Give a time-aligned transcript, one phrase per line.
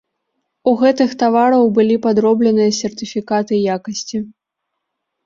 [0.69, 4.23] У гэтых тавараў былі падробленыя сертыфікаты якасці.